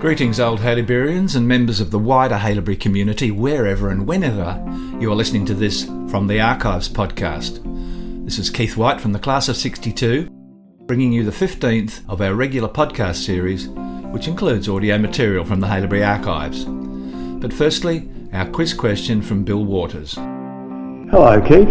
Greetings, 0.00 0.40
old 0.40 0.60
Haileyburyans 0.60 1.36
and 1.36 1.46
members 1.46 1.78
of 1.78 1.90
the 1.90 1.98
wider 1.98 2.36
Haileybury 2.36 2.80
community, 2.80 3.30
wherever 3.30 3.90
and 3.90 4.06
whenever 4.06 4.58
you 4.98 5.12
are 5.12 5.14
listening 5.14 5.44
to 5.44 5.52
this 5.52 5.84
from 6.10 6.26
the 6.26 6.40
Archives 6.40 6.88
podcast. 6.88 7.60
This 8.24 8.38
is 8.38 8.48
Keith 8.48 8.78
White 8.78 8.98
from 8.98 9.12
the 9.12 9.18
Class 9.18 9.50
of 9.50 9.58
62, 9.58 10.26
bringing 10.86 11.12
you 11.12 11.22
the 11.22 11.30
15th 11.30 12.00
of 12.08 12.22
our 12.22 12.32
regular 12.32 12.66
podcast 12.66 13.16
series, 13.16 13.68
which 14.08 14.26
includes 14.26 14.70
audio 14.70 14.96
material 14.96 15.44
from 15.44 15.60
the 15.60 15.66
Haileybury 15.66 16.08
Archives. 16.08 16.64
But 17.38 17.52
firstly, 17.52 18.08
our 18.32 18.48
quiz 18.48 18.72
question 18.72 19.20
from 19.20 19.44
Bill 19.44 19.66
Waters. 19.66 20.14
Hello, 20.14 21.42
Keith. 21.46 21.68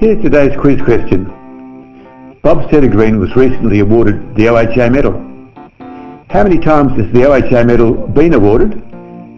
Here's 0.00 0.20
today's 0.24 0.58
quiz 0.58 0.82
question. 0.82 1.26
Bob 2.42 2.68
Sedergreen 2.68 3.20
was 3.20 3.36
recently 3.36 3.78
awarded 3.78 4.34
the 4.34 4.46
OHA 4.46 4.90
medal. 4.90 5.27
How 6.30 6.42
many 6.42 6.58
times 6.58 6.92
has 6.98 7.10
the 7.10 7.20
OHA 7.20 7.66
medal 7.66 8.06
been 8.06 8.34
awarded 8.34 8.74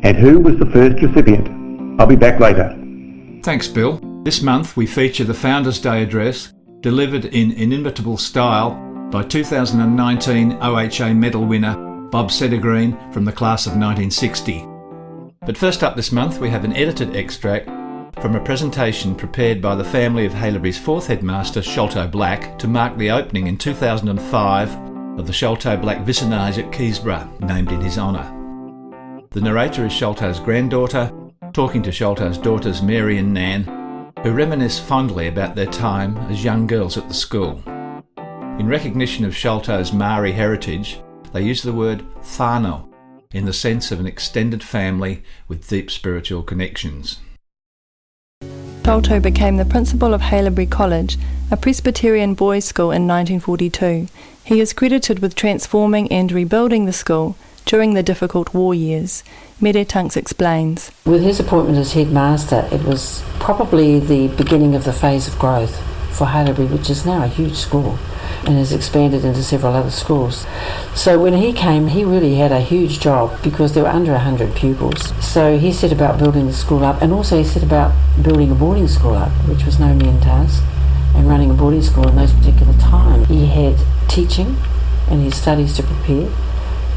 and 0.03 0.17
who 0.17 0.41
was 0.41 0.59
the 0.59 0.67
first 0.67 1.01
recipient? 1.01 1.49
I'll 2.01 2.07
be 2.09 2.17
back 2.17 2.41
later. 2.41 2.77
Thanks, 3.45 3.69
Bill. 3.69 4.01
This 4.25 4.43
month 4.43 4.77
we 4.77 4.87
feature 4.87 5.23
the 5.23 5.33
Founders' 5.33 5.79
Day 5.79 6.03
address 6.03 6.53
delivered 6.81 7.27
in 7.27 7.53
inimitable 7.53 8.17
style 8.17 8.73
by 9.13 9.23
2019 9.23 10.59
OHA 10.61 11.15
medal 11.15 11.45
winner 11.45 11.77
Bob 12.09 12.31
Sedergreen 12.31 13.13
from 13.13 13.25
the 13.25 13.31
class 13.31 13.67
of 13.67 13.75
1960. 13.75 14.67
But 15.47 15.57
first 15.57 15.85
up 15.85 15.95
this 15.95 16.11
month 16.11 16.41
we 16.41 16.51
have 16.51 16.65
an 16.65 16.73
edited 16.73 17.15
extract 17.15 17.69
from 18.21 18.35
a 18.35 18.43
presentation 18.45 19.15
prepared 19.15 19.63
by 19.63 19.77
the 19.77 19.85
family 19.85 20.27
of 20.27 20.33
Haileybury's 20.33 20.79
fourth 20.79 21.07
headmaster, 21.07 21.63
Sholto 21.63 22.09
Black, 22.09 22.59
to 22.59 22.67
mark 22.67 22.99
the 22.99 23.13
opening 23.13 23.47
in 23.47 23.57
2005 23.57 24.90
of 25.21 25.27
the 25.27 25.33
Sholto 25.35 25.77
Black 25.77 25.99
Vicinage 26.05 26.59
at 26.59 26.73
Keysborough, 26.73 27.41
named 27.41 27.71
in 27.71 27.81
his 27.83 27.99
honour. 27.99 28.25
The 29.31 29.43
narrator 29.43 29.85
is 29.85 29.93
Sholto's 29.93 30.41
granddaughter, 30.41 31.13
talking 31.53 31.83
to 31.83 31.93
Sholto's 31.93 32.39
daughters 32.39 32.81
Mary 32.81 33.19
and 33.19 33.35
Nan, 33.35 34.13
who 34.23 34.33
reminisce 34.33 34.81
fondly 34.81 35.29
about 35.29 35.55
their 35.55 35.67
time 35.67 36.17
as 36.31 36.43
young 36.43 36.67
girls 36.67 36.97
at 36.97 37.07
the 37.07 37.15
school. 37.15 37.63
In 38.59 38.67
recognition 38.67 39.27
of 39.27 39.37
Sholto's 39.37 39.93
Maori 39.93 40.33
heritage, 40.33 41.01
they 41.35 41.43
use 41.43 41.63
the 41.63 41.75
word 41.75 42.03
whānau 42.23 42.91
in 43.33 43.45
the 43.45 43.53
sense 43.53 43.93
of 43.93 44.01
an 44.01 44.07
extended 44.07 44.63
family 44.63 45.23
with 45.49 45.69
deep 45.69 45.91
spiritual 45.91 46.43
connections. 46.43 47.19
Sholto 48.91 49.21
became 49.21 49.57
the 49.57 49.65
principal 49.65 50.13
of 50.13 50.21
Haileybury 50.21 50.69
College, 50.69 51.17
a 51.49 51.57
Presbyterian 51.57 52.35
boys' 52.35 52.65
school 52.65 52.91
in 52.91 53.07
1942. 53.07 54.09
He 54.43 54.61
is 54.61 54.73
credited 54.73 55.21
with 55.21 55.37
transforming 55.37 56.11
and 56.11 56.33
rebuilding 56.33 56.87
the 56.87 56.93
school 56.93 57.37
during 57.65 57.95
the 57.95 58.03
difficult 58.03 58.53
war 58.53 58.75
years. 58.75 59.23
Mere 59.61 59.85
Tunks 59.85 60.17
explains. 60.17 60.91
With 61.05 61.23
his 61.23 61.39
appointment 61.39 61.79
as 61.79 61.93
headmaster, 61.93 62.69
it 62.73 62.83
was 62.83 63.23
probably 63.39 64.01
the 64.01 64.27
beginning 64.27 64.75
of 64.75 64.83
the 64.83 64.93
phase 64.93 65.29
of 65.29 65.39
growth 65.39 65.81
for 66.11 66.27
Haileybury, 66.27 66.69
which 66.69 66.91
is 66.91 67.07
now 67.07 67.23
a 67.23 67.29
huge 67.29 67.55
school 67.55 67.97
and 68.45 68.57
has 68.57 68.73
expanded 68.73 69.25
into 69.25 69.43
several 69.43 69.75
other 69.75 69.91
schools. 69.91 70.47
So 70.95 71.19
when 71.19 71.35
he 71.35 71.53
came, 71.53 71.89
he 71.89 72.05
really 72.05 72.37
had 72.37 72.53
a 72.53 72.61
huge 72.61 73.01
job 73.01 73.43
because 73.43 73.75
there 73.75 73.85
were 73.85 73.91
under 73.91 74.13
100 74.13 74.55
pupils. 74.55 75.13
So 75.25 75.59
he 75.59 75.73
set 75.73 75.93
about 75.93 76.19
building 76.19 76.47
the 76.47 76.53
school 76.53 76.85
up 76.85 77.03
and 77.03 77.13
also 77.13 77.39
he 77.39 77.45
set 77.45 77.63
about 77.63 77.95
building 78.23 78.51
a 78.51 78.55
boarding 78.55 78.89
school 78.89 79.15
up, 79.15 79.31
which 79.47 79.65
was 79.65 79.79
no 79.79 79.95
mean 79.95 80.21
task, 80.21 80.63
and 81.15 81.29
running 81.29 81.51
a 81.51 81.55
boarding 81.55 81.83
school 81.83 82.09
in 82.09 82.17
those 82.17 82.33
particular 82.33 82.73
times. 82.75 83.29
He 83.29 83.47
had 83.47 83.77
teaching 84.09 84.57
and 85.09 85.23
his 85.23 85.37
studies 85.37 85.77
to 85.77 85.83
prepare. 85.83 86.31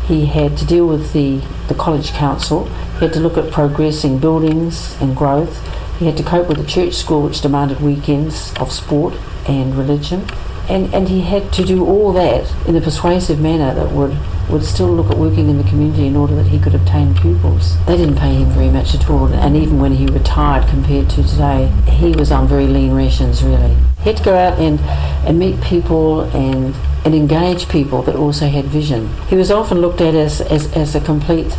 He 0.07 0.25
had 0.25 0.57
to 0.57 0.65
deal 0.65 0.87
with 0.87 1.13
the, 1.13 1.41
the 1.67 1.75
college 1.75 2.11
council. 2.11 2.65
He 2.99 3.05
had 3.05 3.13
to 3.13 3.19
look 3.19 3.37
at 3.37 3.51
progressing 3.51 4.19
buildings 4.19 4.99
and 5.01 5.15
growth. 5.15 5.61
He 5.97 6.05
had 6.05 6.17
to 6.17 6.23
cope 6.23 6.47
with 6.47 6.57
the 6.57 6.65
church 6.65 6.95
school, 6.95 7.21
which 7.21 7.41
demanded 7.41 7.79
weekends 7.79 8.53
of 8.55 8.71
sport 8.71 9.13
and 9.47 9.75
religion. 9.75 10.25
And, 10.69 10.93
and 10.93 11.09
he 11.09 11.21
had 11.21 11.51
to 11.53 11.65
do 11.65 11.85
all 11.85 12.13
that 12.13 12.51
in 12.67 12.75
a 12.75 12.81
persuasive 12.81 13.39
manner 13.39 13.73
that 13.73 13.91
would, 13.91 14.17
would 14.49 14.63
still 14.63 14.87
look 14.87 15.11
at 15.11 15.17
working 15.17 15.49
in 15.49 15.57
the 15.57 15.63
community 15.65 16.07
in 16.07 16.15
order 16.15 16.35
that 16.35 16.47
he 16.47 16.59
could 16.59 16.73
obtain 16.73 17.13
pupils. 17.15 17.83
They 17.85 17.97
didn't 17.97 18.17
pay 18.17 18.35
him 18.35 18.49
very 18.49 18.69
much 18.69 18.95
at 18.95 19.09
all, 19.09 19.27
and 19.27 19.57
even 19.57 19.79
when 19.79 19.93
he 19.93 20.05
retired 20.05 20.69
compared 20.69 21.09
to 21.11 21.23
today, 21.23 21.67
he 21.89 22.11
was 22.11 22.31
on 22.31 22.47
very 22.47 22.67
lean 22.67 22.93
rations 22.93 23.43
really. 23.43 23.75
He 23.99 24.09
had 24.09 24.17
to 24.17 24.23
go 24.23 24.35
out 24.35 24.57
and, 24.59 24.79
and 25.27 25.37
meet 25.37 25.61
people 25.61 26.21
and, 26.35 26.73
and 27.03 27.13
engage 27.13 27.67
people 27.67 28.01
that 28.03 28.15
also 28.15 28.47
had 28.47 28.65
vision. 28.65 29.09
He 29.27 29.35
was 29.35 29.51
often 29.51 29.79
looked 29.79 30.01
at 30.01 30.15
as, 30.15 30.39
as, 30.39 30.71
as 30.73 30.95
a 30.95 31.01
complete 31.01 31.57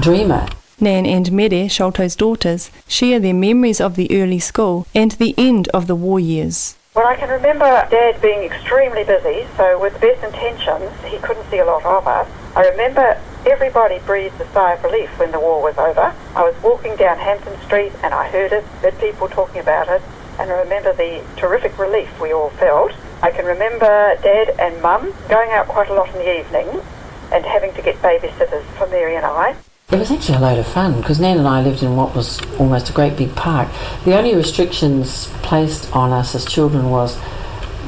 dreamer. 0.00 0.48
Nan 0.80 1.04
and 1.04 1.30
Mere, 1.30 1.68
Sholto's 1.68 2.16
daughters, 2.16 2.70
share 2.88 3.20
their 3.20 3.34
memories 3.34 3.80
of 3.80 3.96
the 3.96 4.10
early 4.10 4.38
school 4.38 4.86
and 4.94 5.12
the 5.12 5.34
end 5.36 5.68
of 5.68 5.86
the 5.86 5.94
war 5.94 6.18
years. 6.18 6.76
Well, 7.00 7.08
I 7.08 7.16
can 7.16 7.30
remember 7.30 7.64
Dad 7.90 8.20
being 8.20 8.42
extremely 8.42 9.04
busy, 9.04 9.46
so 9.56 9.80
with 9.80 9.94
the 9.94 10.00
best 10.00 10.22
intentions, 10.22 10.92
he 11.06 11.16
couldn't 11.16 11.48
see 11.48 11.56
a 11.56 11.64
lot 11.64 11.82
of 11.86 12.06
us. 12.06 12.28
I 12.54 12.68
remember 12.68 13.18
everybody 13.46 14.00
breathed 14.00 14.38
a 14.38 14.46
sigh 14.52 14.74
of 14.74 14.84
relief 14.84 15.08
when 15.18 15.32
the 15.32 15.40
war 15.40 15.62
was 15.62 15.78
over. 15.78 16.14
I 16.36 16.42
was 16.44 16.54
walking 16.62 16.96
down 16.96 17.16
Hampton 17.16 17.58
Street 17.62 17.92
and 18.02 18.12
I 18.12 18.28
heard 18.28 18.52
it, 18.52 18.64
heard 18.84 19.00
people 19.00 19.30
talking 19.30 19.62
about 19.62 19.88
it, 19.88 20.02
and 20.38 20.52
I 20.52 20.60
remember 20.60 20.92
the 20.92 21.24
terrific 21.38 21.78
relief 21.78 22.20
we 22.20 22.34
all 22.34 22.50
felt. 22.50 22.92
I 23.22 23.30
can 23.30 23.46
remember 23.46 24.18
Dad 24.22 24.50
and 24.58 24.82
Mum 24.82 25.14
going 25.30 25.52
out 25.52 25.68
quite 25.68 25.88
a 25.88 25.94
lot 25.94 26.08
in 26.08 26.16
the 26.16 26.38
evening 26.38 26.82
and 27.32 27.46
having 27.46 27.72
to 27.76 27.80
get 27.80 27.96
babysitters 28.02 28.64
for 28.76 28.86
Mary 28.88 29.16
and 29.16 29.24
I. 29.24 29.56
It 29.92 29.98
was 29.98 30.12
actually 30.12 30.36
a 30.36 30.40
load 30.40 30.58
of 30.60 30.68
fun 30.68 31.00
because 31.00 31.18
Nan 31.18 31.38
and 31.38 31.48
I 31.48 31.60
lived 31.62 31.82
in 31.82 31.96
what 31.96 32.14
was 32.14 32.40
almost 32.60 32.88
a 32.90 32.92
great 32.92 33.16
big 33.16 33.34
park. 33.34 33.68
The 34.04 34.16
only 34.16 34.36
restrictions 34.36 35.26
placed 35.42 35.90
on 35.96 36.12
us 36.12 36.32
as 36.36 36.44
children 36.44 36.90
was 36.90 37.18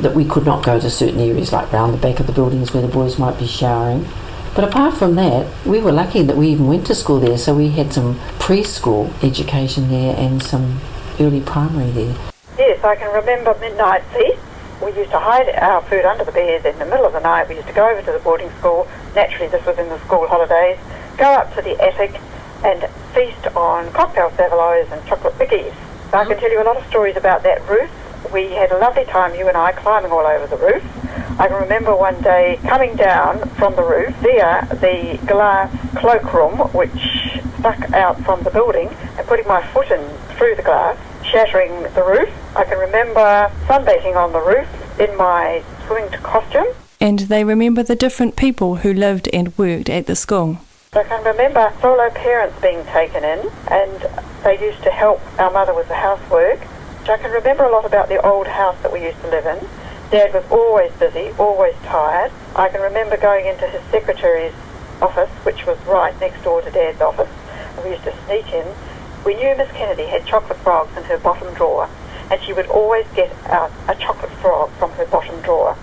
that 0.01 0.13
we 0.13 0.25
could 0.25 0.45
not 0.45 0.65
go 0.65 0.81
to 0.81 0.91
certain 0.91 1.21
areas 1.21 1.53
like 1.53 1.73
round 1.73 1.95
the 1.95 1.99
back 1.99 2.19
of 2.19 2.27
the 2.27 2.33
buildings 2.33 2.75
where 2.75 2.83
the 2.83 2.89
boys 2.89 3.21
might 3.21 3.39
be 3.39 3.47
showering. 3.47 4.09
But 4.53 4.65
apart 4.65 4.97
from 4.97 5.15
that, 5.15 5.47
we 5.65 5.79
were 5.79 5.93
lucky 5.93 6.25
that 6.25 6.37
we 6.37 6.49
even 6.49 6.67
went 6.67 6.89
to 6.89 6.95
school 6.97 7.21
there, 7.21 7.39
so 7.39 7.55
we 7.55 7.69
had 7.69 7.93
some 7.93 8.17
preschool 8.41 9.13
education 9.23 9.89
there 9.89 10.17
and 10.17 10.43
some 10.43 10.81
early 11.21 11.41
primary 11.41 11.93
there. 11.93 12.17
Yes, 12.59 12.83
I 12.83 12.97
can 12.97 13.15
remember 13.15 13.57
midnight 13.61 14.03
feast. 14.13 14.43
We 14.83 14.93
used 14.99 15.13
to 15.13 15.21
hide 15.21 15.49
our 15.51 15.81
food 15.83 16.05
under 16.05 16.25
the 16.25 16.33
bed 16.33 16.67
in 16.67 16.77
the 16.81 16.85
middle 16.85 17.07
of 17.07 17.13
the 17.13 17.21
night. 17.21 17.49
We 17.49 17.55
used 17.55 17.69
to 17.69 17.73
go 17.73 17.89
over 17.89 18.03
to 18.03 18.11
the 18.11 18.19
boarding 18.19 18.51
school. 18.59 18.89
Naturally, 19.15 19.47
this 19.47 19.65
was 19.65 19.79
in 19.79 19.89
the 19.89 20.01
school 20.01 20.27
holidays 20.27 20.81
go 21.17 21.33
up 21.35 21.55
to 21.55 21.63
the 21.63 21.81
attic 21.81 22.21
and 22.65 22.89
feast 23.15 23.47
on 23.57 23.93
cocktail 23.93 24.31
saveloys 24.37 24.91
and 24.91 25.05
chocolate 25.07 25.35
bickies. 25.35 25.73
Mm-hmm. 25.73 26.17
I 26.17 26.25
can 26.25 26.39
tell 26.39 26.51
you 26.51 26.63
a 26.63 26.65
lot 26.65 26.77
of 26.77 26.87
stories 26.87 27.17
about 27.17 27.43
that 27.43 27.67
roof. 27.69 27.91
We 28.33 28.53
had 28.53 28.71
a 28.71 28.79
lovely 28.79 29.05
time, 29.05 29.35
you 29.35 29.49
and 29.49 29.57
I, 29.57 29.73
climbing 29.73 30.13
all 30.13 30.27
over 30.27 30.47
the 30.47 30.57
roof. 30.57 30.83
I 31.39 31.49
can 31.49 31.61
remember 31.61 31.97
one 31.97 32.21
day 32.23 32.59
coming 32.63 32.95
down 32.95 33.49
from 33.57 33.75
the 33.75 33.83
roof 33.83 34.15
via 34.17 34.67
the 34.71 35.19
glass 35.27 35.71
cloakroom, 35.97 36.59
which 36.73 36.91
stuck 37.59 37.93
out 37.93 38.23
from 38.25 38.43
the 38.43 38.51
building, 38.51 38.89
and 39.19 39.27
putting 39.27 39.47
my 39.49 39.67
foot 39.73 39.91
in 39.91 40.07
through 40.37 40.55
the 40.57 40.63
glass, 40.63 40.99
shattering 41.25 41.83
the 41.95 42.05
roof. 42.05 42.31
I 42.57 42.65
can 42.65 42.79
remember 42.79 43.51
sunbathing 43.67 44.17
on 44.17 44.33
the 44.33 44.41
roof 44.41 44.69
in 45.01 45.17
my 45.17 45.65
swimming 45.87 46.11
costume. 46.23 46.67
And 47.01 47.21
they 47.21 47.45
remember 47.45 47.83
the 47.83 47.97
different 47.97 48.37
people 48.37 48.77
who 48.77 48.93
lived 48.93 49.29
and 49.33 49.57
worked 49.59 49.89
at 49.89 50.07
the 50.07 50.15
school. 50.15 50.59
I 50.95 51.05
can 51.05 51.25
remember 51.25 51.73
solo 51.81 52.11
parents 52.11 52.61
being 52.61 52.85
taken 52.85 53.25
in 53.25 53.49
and 53.69 54.11
they 54.45 54.61
used 54.61 54.83
to 54.83 54.91
help 54.91 55.23
our 55.41 55.51
mother 55.51 55.73
with 55.73 55.89
the 55.89 55.95
housework. 55.95 56.61
So 57.07 57.15
I 57.15 57.17
can 57.17 57.31
remember 57.31 57.65
a 57.65 57.73
lot 57.73 57.87
about 57.87 58.11
the 58.11 58.21
old 58.21 58.47
house 58.47 58.77
that 58.83 58.93
we 58.93 59.03
used 59.03 59.19
to 59.23 59.29
live 59.29 59.47
in. 59.47 59.67
Dad 60.11 60.35
was 60.35 60.45
always 60.51 60.93
busy, 61.01 61.31
always 61.39 61.75
tired. 61.77 62.31
I 62.55 62.69
can 62.69 62.83
remember 62.83 63.17
going 63.17 63.47
into 63.47 63.67
his 63.69 63.81
secretary's 63.91 64.53
office, 65.01 65.31
which 65.47 65.65
was 65.65 65.79
right 65.87 66.13
next 66.21 66.45
door 66.45 66.61
to 66.61 66.71
Dad's 66.71 67.01
office, 67.01 67.31
we 67.83 67.93
used 67.93 68.05
to 68.05 68.15
sneak 68.27 68.53
in. 68.53 68.67
We 69.25 69.35
knew 69.35 69.57
Miss 69.57 69.73
Kennedy 69.73 70.09
had 70.09 70.27
chocolate 70.27 70.59
frogs 70.59 70.95
in 70.99 71.05
her 71.05 71.17
bottom 71.17 71.55
drawer, 71.55 71.89
and 72.31 72.39
she 72.43 72.53
would 72.53 72.67
always 72.67 73.07
get 73.15 73.33
out 73.47 73.73
a 73.89 73.95
chocolate 73.95 74.33
frog 74.43 74.69
from 74.73 74.91
her 74.91 75.07
bottom 75.07 75.41
drawer. 75.41 75.75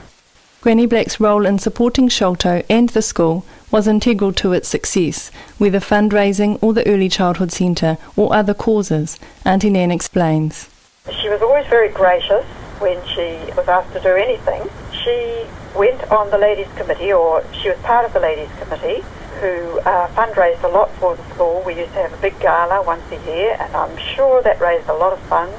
Granny 0.61 0.85
Black's 0.85 1.19
role 1.19 1.47
in 1.47 1.57
supporting 1.57 2.09
Sholto 2.09 2.61
and 2.69 2.89
the 2.89 3.01
school 3.01 3.43
was 3.71 3.87
integral 3.87 4.33
to 4.33 4.53
its 4.53 4.67
success, 4.67 5.29
whether 5.57 5.79
fundraising 5.79 6.57
or 6.61 6.73
the 6.73 6.87
Early 6.87 7.09
Childhood 7.09 7.51
Centre 7.51 7.97
or 8.15 8.33
other 8.33 8.53
causes, 8.53 9.19
Auntie 9.45 9.69
Nan 9.69 9.91
explains. 9.91 10.69
She 11.21 11.29
was 11.29 11.41
always 11.41 11.65
very 11.67 11.89
gracious 11.89 12.45
when 12.79 12.97
she 13.07 13.37
was 13.55 13.67
asked 13.67 13.93
to 13.93 13.99
do 13.99 14.15
anything. 14.15 14.69
She 15.03 15.45
went 15.75 16.03
on 16.11 16.29
the 16.29 16.37
ladies' 16.37 16.71
committee, 16.75 17.13
or 17.13 17.43
she 17.53 17.69
was 17.69 17.77
part 17.79 18.05
of 18.05 18.13
the 18.13 18.19
ladies' 18.19 18.49
committee, 18.59 19.03
who 19.39 19.79
uh, 19.79 20.07
fundraised 20.09 20.63
a 20.63 20.67
lot 20.67 20.91
for 20.93 21.15
the 21.15 21.23
school. 21.33 21.63
We 21.65 21.75
used 21.75 21.93
to 21.93 22.01
have 22.01 22.13
a 22.13 22.17
big 22.17 22.39
gala 22.39 22.81
once 22.81 23.03
a 23.11 23.25
year, 23.25 23.55
and 23.59 23.75
I'm 23.75 23.97
sure 23.97 24.41
that 24.43 24.59
raised 24.59 24.89
a 24.89 24.93
lot 24.93 25.13
of 25.13 25.19
funds. 25.21 25.55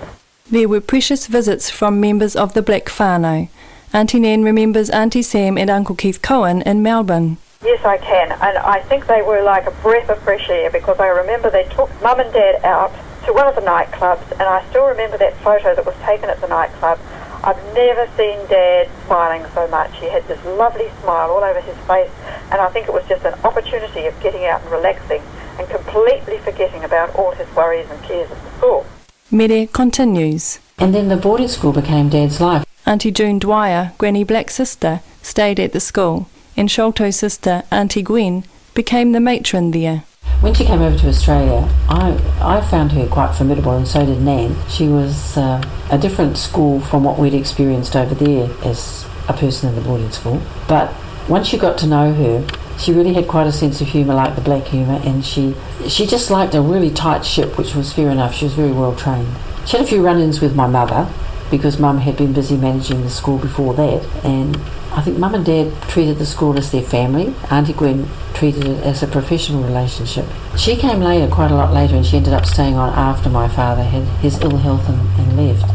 There 0.50 0.68
were 0.68 0.80
precious 0.80 1.26
visits 1.26 1.70
from 1.70 2.00
members 2.00 2.34
of 2.34 2.54
the 2.54 2.62
Black 2.62 2.86
whānau, 2.86 3.48
Auntie 3.92 4.20
Nan 4.20 4.44
remembers 4.44 4.88
Auntie 4.88 5.20
Sam 5.20 5.58
and 5.58 5.68
Uncle 5.68 5.96
Keith 5.96 6.22
Cohen 6.22 6.62
in 6.62 6.80
Melbourne. 6.80 7.38
Yes, 7.62 7.84
I 7.84 7.98
can. 7.98 8.32
And 8.32 8.56
I 8.56 8.80
think 8.80 9.06
they 9.06 9.20
were 9.20 9.42
like 9.42 9.66
a 9.66 9.70
breath 9.82 10.08
of 10.08 10.18
fresh 10.22 10.48
air 10.48 10.70
because 10.70 10.98
I 10.98 11.08
remember 11.08 11.50
they 11.50 11.64
took 11.64 11.90
mum 12.00 12.18
and 12.18 12.32
dad 12.32 12.64
out 12.64 12.90
to 13.26 13.34
one 13.34 13.46
of 13.46 13.54
the 13.54 13.60
nightclubs, 13.60 14.30
and 14.32 14.42
I 14.42 14.66
still 14.70 14.86
remember 14.86 15.18
that 15.18 15.36
photo 15.38 15.74
that 15.74 15.84
was 15.84 15.94
taken 16.02 16.30
at 16.30 16.40
the 16.40 16.48
nightclub. 16.48 16.98
I've 17.44 17.62
never 17.74 18.06
seen 18.16 18.38
Dad 18.48 18.88
smiling 19.06 19.44
so 19.54 19.68
much. 19.68 19.94
He 19.98 20.08
had 20.08 20.26
this 20.26 20.42
lovely 20.44 20.90
smile 21.02 21.30
all 21.30 21.44
over 21.44 21.60
his 21.60 21.76
face, 21.86 22.10
and 22.50 22.60
I 22.60 22.68
think 22.70 22.88
it 22.88 22.94
was 22.94 23.06
just 23.08 23.24
an 23.24 23.34
opportunity 23.44 24.06
of 24.06 24.18
getting 24.20 24.46
out 24.46 24.62
and 24.62 24.70
relaxing 24.70 25.22
and 25.58 25.68
completely 25.68 26.38
forgetting 26.38 26.84
about 26.84 27.14
all 27.14 27.32
his 27.32 27.48
worries 27.54 27.90
and 27.90 28.02
cares 28.04 28.30
at 28.30 28.42
the 28.42 28.50
school. 28.58 28.86
Mere 29.30 29.66
continues. 29.66 30.60
And 30.78 30.94
then 30.94 31.08
the 31.08 31.16
boarding 31.16 31.48
school 31.48 31.72
became 31.72 32.08
Dad's 32.08 32.40
life. 32.40 32.64
Auntie 32.86 33.10
June 33.10 33.38
Dwyer, 33.38 33.92
Granny 33.98 34.24
Black's 34.24 34.54
sister, 34.54 35.00
stayed 35.22 35.60
at 35.60 35.72
the 35.72 35.80
school, 35.80 36.28
and 36.56 36.68
Sholto's 36.68 37.16
sister, 37.16 37.62
Auntie 37.70 38.02
Gwen, 38.02 38.44
became 38.74 39.12
the 39.12 39.20
matron 39.20 39.70
there. 39.70 40.04
When 40.40 40.54
she 40.54 40.64
came 40.64 40.80
over 40.80 40.96
to 40.96 41.08
Australia, 41.08 41.68
I, 41.88 42.18
I 42.40 42.60
found 42.62 42.92
her 42.92 43.06
quite 43.06 43.34
formidable, 43.34 43.72
and 43.72 43.86
so 43.86 44.06
did 44.06 44.22
Nan. 44.22 44.56
She 44.68 44.88
was 44.88 45.36
uh, 45.36 45.62
a 45.90 45.98
different 45.98 46.38
school 46.38 46.80
from 46.80 47.04
what 47.04 47.18
we'd 47.18 47.34
experienced 47.34 47.94
over 47.94 48.14
there 48.14 48.48
as 48.64 49.06
a 49.28 49.34
person 49.34 49.68
in 49.68 49.74
the 49.74 49.82
boarding 49.82 50.10
school. 50.10 50.40
But 50.66 50.94
once 51.28 51.52
you 51.52 51.58
got 51.58 51.76
to 51.78 51.86
know 51.86 52.14
her, 52.14 52.46
she 52.78 52.92
really 52.92 53.12
had 53.12 53.28
quite 53.28 53.46
a 53.46 53.52
sense 53.52 53.82
of 53.82 53.88
humour, 53.88 54.14
like 54.14 54.34
the 54.34 54.40
black 54.40 54.64
humour, 54.64 55.00
and 55.04 55.24
she 55.24 55.54
she 55.86 56.06
just 56.06 56.30
liked 56.30 56.54
a 56.54 56.62
really 56.62 56.90
tight 56.90 57.24
ship, 57.24 57.58
which 57.58 57.74
was 57.74 57.92
fair 57.92 58.08
enough. 58.08 58.34
She 58.34 58.46
was 58.46 58.54
very 58.54 58.72
well 58.72 58.96
trained. 58.96 59.28
She 59.66 59.76
had 59.76 59.84
a 59.84 59.88
few 59.88 60.02
run-ins 60.02 60.40
with 60.40 60.56
my 60.56 60.66
mother 60.66 61.06
because 61.50 61.78
Mum 61.78 61.98
had 61.98 62.16
been 62.16 62.32
busy 62.32 62.56
managing 62.56 63.02
the 63.02 63.10
school 63.10 63.38
before 63.38 63.74
that, 63.74 64.04
and 64.24 64.56
I 64.92 65.02
think 65.02 65.18
Mum 65.18 65.34
and 65.34 65.44
Dad 65.44 65.72
treated 65.82 66.18
the 66.18 66.26
school 66.26 66.56
as 66.58 66.70
their 66.70 66.82
family. 66.82 67.34
Auntie 67.50 67.72
Gwen 67.72 68.08
treated 68.34 68.66
it 68.66 68.84
as 68.84 69.02
a 69.02 69.06
professional 69.06 69.62
relationship. 69.62 70.26
She 70.56 70.76
came 70.76 71.00
later, 71.00 71.32
quite 71.32 71.50
a 71.50 71.54
lot 71.54 71.72
later, 71.72 71.96
and 71.96 72.06
she 72.06 72.16
ended 72.16 72.32
up 72.32 72.46
staying 72.46 72.74
on 72.74 72.92
after 72.94 73.28
my 73.28 73.48
father 73.48 73.82
had 73.82 74.04
his 74.20 74.40
ill 74.40 74.56
health 74.56 74.88
and, 74.88 75.00
and 75.18 75.36
left. 75.36 75.72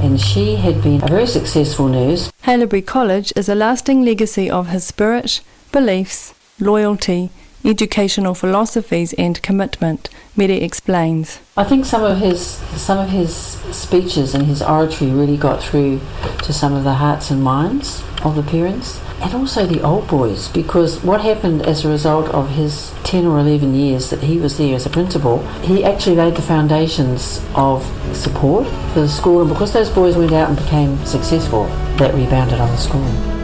And 0.00 0.20
she 0.20 0.56
had 0.56 0.82
been 0.82 1.02
a 1.02 1.06
very 1.06 1.26
successful 1.26 1.88
nurse. 1.88 2.30
Haileybury 2.44 2.84
College 2.84 3.32
is 3.34 3.48
a 3.48 3.54
lasting 3.54 4.04
legacy 4.04 4.50
of 4.50 4.68
his 4.68 4.84
spirit, 4.84 5.40
beliefs, 5.72 6.34
loyalty, 6.60 7.30
educational 7.66 8.34
philosophies 8.34 9.12
and 9.14 9.42
commitment, 9.42 10.08
Mere 10.36 10.62
explains. 10.62 11.40
I 11.56 11.64
think 11.64 11.84
some 11.84 12.04
of 12.04 12.18
his 12.18 12.40
some 12.40 12.98
of 12.98 13.10
his 13.10 13.34
speeches 13.34 14.34
and 14.34 14.46
his 14.46 14.62
oratory 14.62 15.10
really 15.10 15.36
got 15.36 15.62
through 15.62 16.00
to 16.44 16.52
some 16.52 16.74
of 16.74 16.84
the 16.84 16.94
hearts 16.94 17.30
and 17.30 17.42
minds 17.42 18.04
of 18.22 18.36
the 18.36 18.42
parents 18.42 19.00
and 19.20 19.32
also 19.34 19.66
the 19.66 19.82
old 19.82 20.06
boys 20.08 20.48
because 20.48 21.02
what 21.02 21.22
happened 21.22 21.62
as 21.62 21.84
a 21.84 21.88
result 21.88 22.28
of 22.34 22.50
his 22.50 22.92
10 23.04 23.24
or 23.26 23.38
11 23.38 23.74
years 23.74 24.10
that 24.10 24.22
he 24.22 24.38
was 24.38 24.58
there 24.58 24.74
as 24.74 24.84
a 24.84 24.90
principal 24.90 25.42
he 25.60 25.84
actually 25.84 26.16
laid 26.16 26.34
the 26.34 26.42
foundations 26.42 27.44
of 27.54 27.82
support 28.14 28.66
for 28.92 29.00
the 29.00 29.08
school 29.08 29.40
and 29.40 29.48
because 29.48 29.72
those 29.72 29.90
boys 29.90 30.16
went 30.16 30.32
out 30.32 30.50
and 30.50 30.58
became 30.58 30.96
successful 31.06 31.64
that 31.96 32.14
rebounded 32.14 32.60
on 32.60 32.70
the 32.70 32.76
school. 32.76 33.36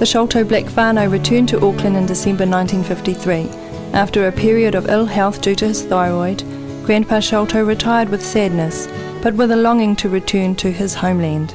The 0.00 0.06
Sholto 0.06 0.42
Black 0.44 0.64
Whānau 0.64 1.10
returned 1.10 1.48
to 1.50 1.56
Auckland 1.58 1.96
in 1.96 2.06
December 2.06 2.46
1953 2.46 3.69
after 3.92 4.26
a 4.28 4.32
period 4.32 4.74
of 4.74 4.88
ill 4.88 5.06
health 5.06 5.42
due 5.42 5.54
to 5.56 5.66
his 5.66 5.82
thyroid, 5.82 6.44
Grandpa 6.84 7.20
Sholto 7.20 7.64
retired 7.64 8.08
with 8.08 8.24
sadness, 8.24 8.86
but 9.22 9.34
with 9.34 9.50
a 9.50 9.56
longing 9.56 9.96
to 9.96 10.08
return 10.08 10.54
to 10.56 10.70
his 10.70 10.94
homeland. 10.94 11.54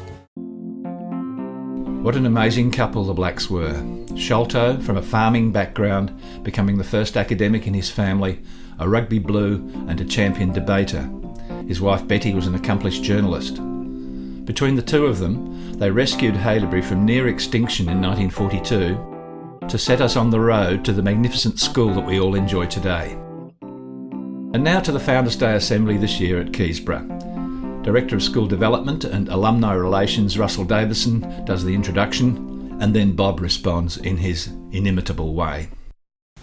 What 2.03 2.15
an 2.15 2.25
amazing 2.25 2.71
couple 2.71 3.05
the 3.05 3.13
Blacks 3.13 3.49
were. 3.49 3.83
Sholto, 4.15 4.79
from 4.81 4.97
a 4.97 5.01
farming 5.01 5.51
background, 5.51 6.17
becoming 6.43 6.77
the 6.77 6.83
first 6.83 7.17
academic 7.17 7.67
in 7.67 7.73
his 7.73 7.89
family, 7.89 8.43
a 8.79 8.87
rugby 8.87 9.19
blue 9.19 9.55
and 9.87 9.99
a 9.99 10.05
champion 10.05 10.51
debater. 10.51 11.09
His 11.67 11.81
wife 11.81 12.07
Betty 12.07 12.33
was 12.33 12.47
an 12.47 12.55
accomplished 12.55 13.01
journalist. 13.01 13.55
Between 14.45 14.75
the 14.75 14.81
two 14.81 15.05
of 15.05 15.19
them, 15.19 15.79
they 15.79 15.89
rescued 15.89 16.35
Haileybury 16.35 16.83
from 16.83 17.05
near 17.05 17.27
extinction 17.27 17.89
in 17.89 18.01
1942 18.01 19.14
to 19.69 19.77
set 19.77 19.99
us 19.99 20.15
on 20.15 20.29
the 20.29 20.39
road 20.39 20.85
to 20.85 20.93
the 20.93 21.01
magnificent 21.01 21.59
school 21.59 21.93
that 21.95 22.05
we 22.05 22.19
all 22.19 22.35
enjoy 22.35 22.67
today. 22.67 23.17
And 23.61 24.63
now 24.63 24.79
to 24.79 24.91
the 24.91 24.99
Founders 24.99 25.35
Day 25.35 25.55
Assembly 25.55 25.97
this 25.97 26.19
year 26.19 26.39
at 26.39 26.51
Keysborough. 26.51 27.83
Director 27.83 28.15
of 28.15 28.23
School 28.23 28.45
Development 28.45 29.03
and 29.03 29.27
Alumni 29.27 29.73
Relations 29.73 30.37
Russell 30.37 30.65
Davison 30.65 31.43
does 31.45 31.63
the 31.63 31.73
introduction, 31.73 32.77
and 32.79 32.95
then 32.95 33.15
Bob 33.15 33.39
responds 33.39 33.97
in 33.97 34.17
his 34.17 34.47
inimitable 34.71 35.33
way. 35.33 35.69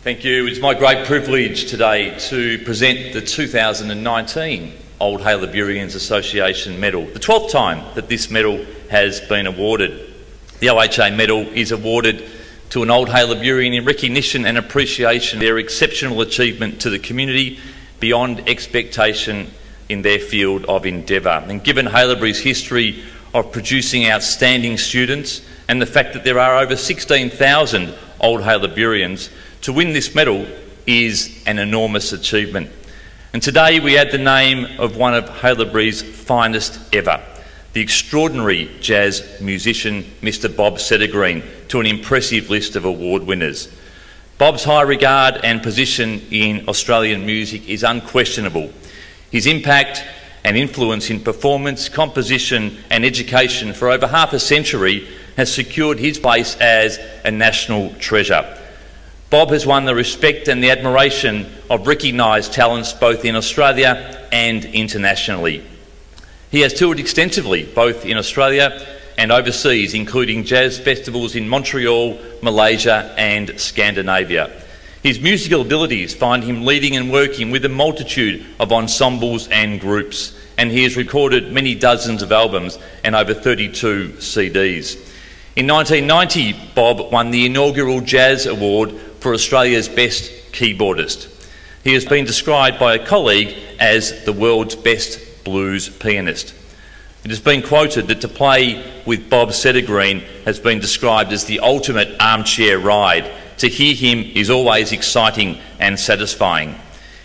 Thank 0.03 0.25
you. 0.25 0.47
It's 0.49 0.61
my 0.61 0.75
great 0.75 1.07
privilege 1.07 1.71
today 1.71 2.19
to 2.29 2.59
present 2.65 3.13
the 3.13 3.21
2019 3.21 4.73
Old 4.99 5.21
Haileyburyans 5.21 5.95
Association 5.95 6.81
Medal, 6.81 7.07
the 7.07 7.21
12th 7.21 7.51
time 7.51 7.95
that 7.95 8.09
this 8.09 8.31
medal 8.31 8.65
has 8.91 9.21
been 9.21 9.47
awarded. 9.47 10.13
The 10.59 10.69
OHA 10.69 11.17
medal 11.17 11.41
is 11.41 11.73
awarded 11.73 12.29
to 12.73 12.83
an 12.83 12.91
old 12.91 13.09
Haileyburyan 13.09 13.77
in 13.77 13.85
recognition 13.85 14.47
and 14.47 14.57
appreciation 14.57 15.39
of 15.39 15.43
their 15.43 15.59
exceptional 15.59 16.23
achievement 16.23 16.81
to 16.81 16.89
the 16.89 16.99
community 16.99 17.61
beyond 18.01 18.49
expectation 18.49 19.51
in 19.91 20.01
their 20.01 20.19
field 20.19 20.65
of 20.65 20.87
endeavour. 20.87 21.45
And 21.49 21.63
given 21.63 21.85
Haileybury's 21.85 22.41
history 22.41 23.05
of 23.35 23.53
producing 23.53 24.07
outstanding 24.09 24.79
students 24.79 25.43
and 25.69 25.83
the 25.83 25.87
fact 25.87 26.15
that 26.15 26.25
there 26.25 26.39
are 26.39 26.57
over 26.61 26.75
16,000 26.75 27.95
old 28.21 28.41
Haileyburyans, 28.41 29.31
to 29.61 29.73
win 29.75 29.93
this 29.93 30.15
medal 30.15 30.47
is 30.87 31.45
an 31.47 31.59
enormous 31.59 32.15
achievement. 32.15 32.71
And 33.35 33.43
today 33.43 33.81
we 33.81 33.99
add 33.99 34.13
the 34.13 34.17
name 34.17 34.81
of 34.81 34.97
one 34.97 35.13
of 35.13 35.29
Haileybury's 35.29 36.01
finest 36.01 36.81
ever, 36.95 37.23
the 37.73 37.81
extraordinary 37.81 38.71
jazz 38.81 39.41
musician 39.41 40.03
Mr 40.21 40.55
Bob 40.55 40.75
Sedergreen 40.75 41.43
to 41.69 41.81
an 41.81 41.87
impressive 41.87 42.51
list 42.51 42.77
of 42.77 42.85
award 42.85 43.23
winners. 43.23 43.73
Bob's 44.39 44.65
high 44.65 44.83
regard 44.83 45.37
and 45.45 45.63
position 45.63 46.21
in 46.31 46.69
Australian 46.69 47.25
music 47.25 47.69
is 47.69 47.83
unquestionable. 47.83 48.73
His 49.31 49.47
impact 49.47 50.05
and 50.45 50.57
influence 50.57 51.09
in 51.11 51.21
performance, 51.21 51.89
composition 51.89 52.77
and 52.91 53.05
education 53.05 53.73
for 53.73 53.91
over 53.91 54.07
half 54.07 54.33
a 54.33 54.41
century 54.41 55.09
has 55.37 55.53
secured 55.53 55.99
his 55.99 56.19
place 56.19 56.57
as 56.57 56.99
a 57.25 57.31
national 57.31 57.95
treasure. 57.95 58.59
Bob 59.31 59.51
has 59.51 59.65
won 59.65 59.87
the 59.87 59.95
respect 59.95 60.49
and 60.49 60.63
the 60.63 60.71
admiration 60.71 61.51
of 61.71 61.87
recognised 61.87 62.53
talents 62.53 62.93
both 62.93 63.25
in 63.25 63.35
Australia 63.35 64.27
and 64.31 64.65
internationally. 64.67 65.65
He 66.53 66.61
has 66.61 66.75
toured 66.75 67.01
extensively, 67.01 67.65
both 67.65 68.05
in 68.05 68.19
Australia 68.19 68.87
and 69.17 69.33
overseas, 69.33 69.95
including 69.95 70.45
jazz 70.45 70.79
festivals 70.79 71.35
in 71.35 71.49
Montreal, 71.49 72.19
Malaysia, 72.43 73.15
and 73.17 73.59
Scandinavia. 73.59 74.51
His 75.03 75.19
musical 75.19 75.63
abilities 75.63 76.15
find 76.15 76.45
him 76.45 76.67
leading 76.67 76.95
and 76.95 77.11
working 77.11 77.51
with 77.51 77.65
a 77.65 77.71
multitude 77.71 78.45
of 78.61 78.71
ensembles 78.71 79.49
and 79.49 79.81
groups, 79.81 80.39
and 80.59 80.71
he 80.71 80.83
has 80.83 80.95
recorded 80.95 81.55
many 81.55 81.75
dozens 81.75 82.23
of 82.23 82.31
albums 82.31 82.79
and 83.03 83.17
over 83.17 83.33
32 83.33 84.11
CDs. 84.19 84.97
In 85.57 85.67
1990, 85.67 86.73
Bob 86.75 87.11
won 87.11 87.31
the 87.31 87.47
inaugural 87.47 88.03
Jazz 88.03 88.45
Award 88.45 88.93
for 89.21 89.33
Australia's 89.33 89.89
Best 89.89 90.31
Keyboardist. 90.53 91.31
He 91.83 91.95
has 91.95 92.05
been 92.05 92.27
described 92.27 92.79
by 92.79 92.95
a 92.95 93.07
colleague 93.07 93.57
as 93.81 94.27
the 94.27 94.35
world's 94.35 94.77
best 94.77 95.32
blues 95.45 95.89
pianist. 95.89 96.55
It 97.25 97.31
has 97.31 97.41
been 97.41 97.63
quoted 97.63 98.09
that 98.09 98.21
to 98.23 98.29
play 98.29 98.85
with 99.07 99.31
Bob 99.31 99.51
Sedergreen 99.51 100.23
has 100.45 100.59
been 100.59 100.81
described 100.81 101.33
as 101.33 101.45
the 101.45 101.61
ultimate 101.61 102.17
armchair 102.21 102.81
ride. 102.81 103.31
To 103.59 103.69
hear 103.69 103.95
him 103.95 104.29
is 104.35 104.51
always 104.51 104.91
exciting 104.91 105.59
and 105.79 106.01
satisfying. 106.01 106.75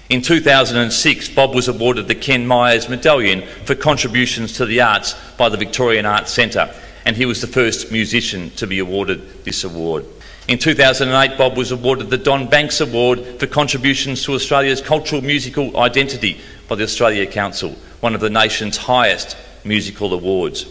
In 0.10 0.22
2006, 0.22 1.30
Bob 1.30 1.56
was 1.56 1.68
awarded 1.68 2.08
the 2.08 2.16
Ken 2.16 2.46
Myers 2.46 2.88
Medallion 2.88 3.42
for 3.66 3.74
contributions 3.74 4.54
to 4.54 4.66
the 4.66 4.82
arts 4.82 5.16
by 5.36 5.50
the 5.50 5.58
Victorian 5.58 6.06
Arts 6.06 6.32
Centre, 6.32 6.74
and 7.04 7.18
he 7.18 7.26
was 7.26 7.42
the 7.42 7.48
first 7.48 7.92
musician 7.92 8.52
to 8.52 8.68
be 8.68 8.78
awarded 8.78 9.44
this 9.46 9.64
award. 9.64 10.06
In 10.48 10.60
2008, 10.60 11.38
Bob 11.38 11.58
was 11.58 11.72
awarded 11.72 12.10
the 12.10 12.18
Don 12.18 12.48
Banks 12.48 12.80
Award 12.80 13.40
for 13.40 13.48
contributions 13.48 14.24
to 14.24 14.34
Australia's 14.34 14.80
cultural 14.80 15.22
musical 15.22 15.76
identity 15.78 16.40
by 16.70 16.76
the 16.76 16.84
Australia 16.84 17.26
Council 17.26 17.76
one 18.00 18.16
of 18.16 18.22
the 18.22 18.30
nation's 18.30 18.78
highest 18.78 19.38
musical 19.64 20.14
awards. 20.14 20.66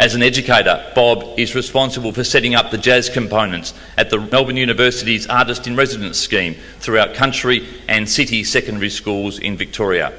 As 0.00 0.14
an 0.14 0.22
educator, 0.22 0.92
Bob 0.94 1.38
is 1.38 1.56
responsible 1.56 2.12
for 2.12 2.22
setting 2.22 2.54
up 2.54 2.70
the 2.70 2.78
jazz 2.78 3.08
components 3.10 3.74
at 3.96 4.10
the 4.10 4.20
Melbourne 4.20 4.56
University's 4.56 5.26
Artist 5.26 5.66
in 5.66 5.74
Residence 5.74 6.18
scheme 6.18 6.54
throughout 6.78 7.14
country 7.14 7.66
and 7.88 8.08
city 8.08 8.44
secondary 8.44 8.90
schools 8.90 9.40
in 9.40 9.56
Victoria. 9.56 10.12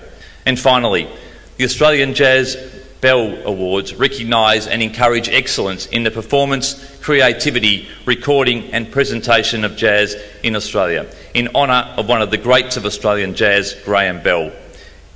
And 0.46 0.60
finally, 0.60 1.08
the 1.56 1.64
Australian 1.64 2.14
Jazz 2.14 2.58
Bell 3.00 3.38
Awards 3.46 3.96
recognise 3.96 4.68
and 4.68 4.84
encourage 4.84 5.30
excellence 5.30 5.86
in 5.86 6.04
the 6.04 6.12
performance, 6.12 7.00
creativity, 7.00 7.88
recording, 8.06 8.74
and 8.74 8.92
presentation 8.92 9.64
of 9.64 9.78
jazz 9.78 10.18
in 10.44 10.58
Australia 10.58 11.10
in 11.34 11.48
honour 11.56 11.94
of 11.96 12.10
one 12.10 12.22
of 12.22 12.32
the 12.32 12.38
greats 12.38 12.76
of 12.76 12.86
Australian 12.86 13.36
jazz, 13.36 13.74
Graeme 13.86 14.22
Bell. 14.22 14.52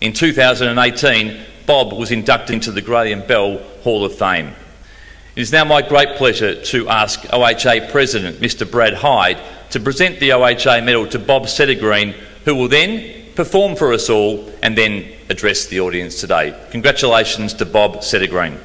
In 0.03 0.11
2018, 0.11 1.45
Bob 1.65 1.93
was 1.93 2.11
inducted 2.11 2.55
into 2.55 2.73
the 2.73 2.81
Graeme 2.81 3.25
Bell 3.25 3.59
Hall 3.83 4.03
of 4.03 4.13
Fame. 4.13 4.47
It 5.37 5.41
is 5.41 5.53
now 5.53 5.63
my 5.63 5.81
great 5.81 6.17
pleasure 6.17 6.61
to 6.61 6.89
ask 6.89 7.21
OHA 7.31 7.89
President 7.89 8.41
Mr 8.41 8.69
Brad 8.69 8.95
Hyde 8.95 9.39
to 9.69 9.79
present 9.79 10.19
the 10.19 10.31
OHA 10.31 10.83
medal 10.83 11.07
to 11.07 11.17
Bob 11.17 11.43
Sedergreen, 11.43 12.11
who 12.43 12.53
will 12.53 12.67
then 12.67 13.33
perform 13.35 13.77
for 13.77 13.93
us 13.93 14.09
all 14.09 14.51
and 14.61 14.77
then 14.77 15.09
address 15.29 15.67
the 15.67 15.79
audience 15.79 16.19
today. 16.19 16.53
Congratulations 16.71 17.53
to 17.53 17.65
Bob 17.65 17.99
Sedergreen. 17.99 18.57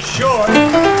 sure. 0.00 0.93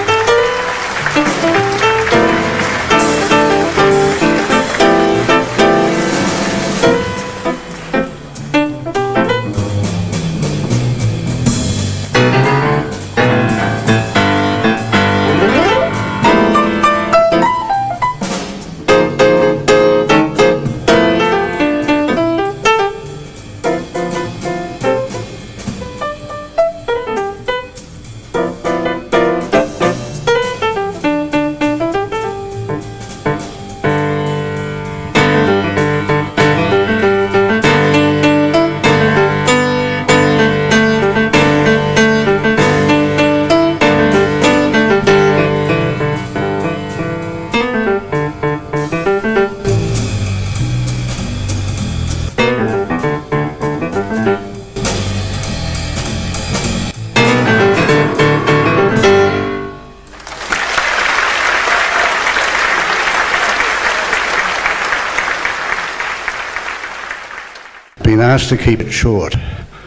Asked 68.34 68.48
to 68.48 68.56
keep 68.56 68.80
it 68.80 68.90
short, 68.90 69.36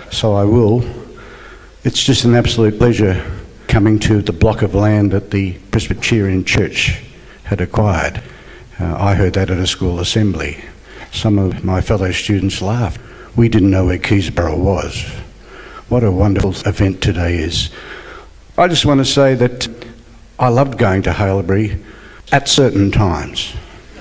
so 0.10 0.34
I 0.34 0.46
will. 0.46 0.82
It's 1.84 2.02
just 2.02 2.24
an 2.24 2.34
absolute 2.34 2.78
pleasure 2.78 3.22
coming 3.68 4.00
to 4.00 4.22
the 4.22 4.32
block 4.32 4.62
of 4.62 4.74
land 4.74 5.12
that 5.12 5.32
the 5.32 5.58
Presbyterian 5.72 6.46
Church 6.46 7.04
had 7.44 7.60
acquired. 7.60 8.24
Uh, 8.80 8.96
I 8.98 9.16
heard 9.16 9.34
that 9.34 9.50
at 9.50 9.58
a 9.58 9.68
school 9.68 10.00
assembly. 10.00 10.64
Some 11.12 11.38
of 11.38 11.66
my 11.66 11.82
fellow 11.82 12.14
students 12.14 12.62
laughed. 12.62 13.02
We 13.36 13.50
didn't 13.50 13.70
know 13.70 13.88
where 13.88 13.98
Keysborough 13.98 14.58
was. 14.58 15.04
What 15.90 16.06
a 16.06 16.12
wonderful 16.12 16.52
event 16.66 17.02
today 17.02 17.40
is. 17.40 17.70
I 18.58 18.70
just 18.70 18.86
want 18.86 19.02
to 19.02 19.06
say 19.06 19.36
that 19.36 19.68
I 20.40 20.48
loved 20.48 20.78
going 20.78 21.02
to 21.02 21.12
Haileybury 21.12 21.84
at 22.32 22.48
certain 22.48 22.92
times. 22.92 23.54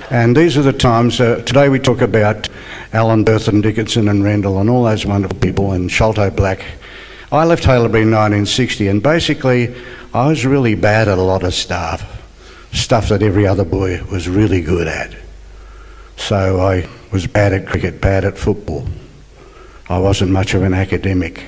And 0.08 0.36
these 0.36 0.56
are 0.56 0.62
the 0.62 0.72
times, 0.72 1.20
uh, 1.20 1.42
today 1.44 1.68
we 1.68 1.80
talk 1.80 2.00
about 2.00 2.48
Alan 2.96 3.24
Burton 3.24 3.60
Dickinson 3.60 4.08
and 4.08 4.24
Rendall 4.24 4.58
and 4.58 4.70
all 4.70 4.84
those 4.84 5.04
wonderful 5.04 5.38
people 5.38 5.72
and 5.72 5.92
Sholto 5.92 6.30
Black. 6.30 6.64
I 7.30 7.44
left 7.44 7.64
Haileybury 7.64 8.02
in 8.02 8.10
1960 8.10 8.88
and 8.88 9.02
basically 9.02 9.74
I 10.14 10.28
was 10.28 10.46
really 10.46 10.74
bad 10.74 11.06
at 11.06 11.18
a 11.18 11.22
lot 11.22 11.42
of 11.42 11.52
stuff, 11.52 12.02
stuff 12.72 13.10
that 13.10 13.22
every 13.22 13.46
other 13.46 13.66
boy 13.66 14.02
was 14.10 14.30
really 14.30 14.62
good 14.62 14.88
at. 14.88 15.14
So 16.16 16.58
I 16.58 16.88
was 17.12 17.26
bad 17.26 17.52
at 17.52 17.66
cricket, 17.66 18.00
bad 18.00 18.24
at 18.24 18.38
football. 18.38 18.86
I 19.90 19.98
wasn't 19.98 20.30
much 20.30 20.54
of 20.54 20.62
an 20.62 20.72
academic. 20.72 21.44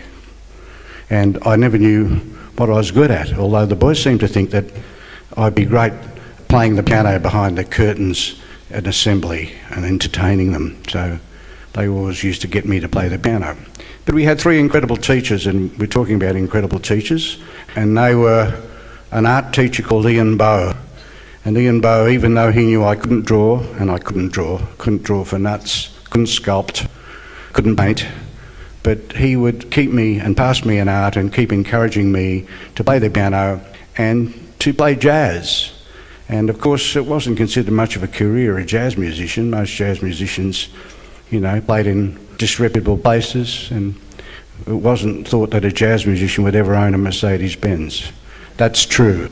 And 1.08 1.38
I 1.46 1.56
never 1.56 1.78
knew 1.78 2.16
what 2.58 2.68
I 2.68 2.74
was 2.74 2.90
good 2.90 3.10
at, 3.10 3.32
although 3.38 3.64
the 3.64 3.74
boys 3.74 4.02
seemed 4.02 4.20
to 4.20 4.28
think 4.28 4.50
that 4.50 4.66
I'd 5.34 5.54
be 5.54 5.64
great 5.64 5.94
playing 6.48 6.76
the 6.76 6.82
piano 6.82 7.18
behind 7.18 7.56
the 7.56 7.64
curtains 7.64 8.38
at 8.70 8.86
assembly 8.86 9.54
and 9.70 9.86
entertaining 9.86 10.52
them. 10.52 10.82
So 10.88 11.18
they 11.74 11.88
always 11.88 12.22
used 12.24 12.40
to 12.42 12.46
get 12.46 12.64
me 12.64 12.80
to 12.80 12.88
play 12.88 13.08
the 13.08 13.18
piano. 13.18 13.56
But 14.04 14.14
we 14.14 14.24
had 14.24 14.40
three 14.40 14.58
incredible 14.58 14.96
teachers, 14.96 15.46
and 15.46 15.76
we're 15.78 15.86
talking 15.86 16.16
about 16.16 16.36
incredible 16.36 16.78
teachers, 16.78 17.38
and 17.76 17.96
they 17.96 18.14
were 18.14 18.54
an 19.10 19.26
art 19.26 19.52
teacher 19.52 19.82
called 19.82 20.06
Ian 20.06 20.36
Bowe. 20.36 20.74
And 21.44 21.56
Ian 21.56 21.80
Bowe, 21.80 22.08
even 22.08 22.34
though 22.34 22.52
he 22.52 22.64
knew 22.64 22.84
I 22.84 22.96
couldn't 22.96 23.26
draw, 23.26 23.60
and 23.78 23.90
I 23.90 23.98
couldn't 23.98 24.32
draw, 24.32 24.60
couldn't 24.78 25.02
draw 25.02 25.24
for 25.24 25.38
nuts, 25.38 25.96
couldn't 26.10 26.26
sculpt, 26.26 26.88
couldn't 27.52 27.76
paint, 27.76 28.06
but 28.82 29.12
he 29.12 29.36
would 29.36 29.70
keep 29.70 29.90
me 29.90 30.18
and 30.18 30.36
pass 30.36 30.64
me 30.64 30.78
an 30.78 30.88
art 30.88 31.16
and 31.16 31.32
keep 31.32 31.52
encouraging 31.52 32.12
me 32.12 32.46
to 32.74 32.84
play 32.84 32.98
the 32.98 33.10
piano 33.10 33.60
and 33.96 34.32
to 34.60 34.72
play 34.72 34.94
jazz. 34.94 35.72
And 36.28 36.50
of 36.50 36.60
course, 36.60 36.96
it 36.96 37.06
wasn't 37.06 37.36
considered 37.36 37.72
much 37.72 37.96
of 37.96 38.02
a 38.02 38.08
career, 38.08 38.58
a 38.58 38.64
jazz 38.64 38.96
musician. 38.96 39.50
Most 39.50 39.70
jazz 39.70 40.02
musicians, 40.02 40.68
you 41.30 41.40
know, 41.40 41.60
played 41.60 41.86
in 41.86 42.18
disreputable 42.38 42.98
places, 42.98 43.70
and 43.70 43.94
it 44.66 44.72
wasn't 44.72 45.28
thought 45.28 45.50
that 45.50 45.64
a 45.64 45.72
jazz 45.72 46.06
musician 46.06 46.44
would 46.44 46.56
ever 46.56 46.74
own 46.74 46.94
a 46.94 46.98
Mercedes 46.98 47.56
Benz. 47.56 48.12
That's 48.56 48.84
true. 48.84 49.30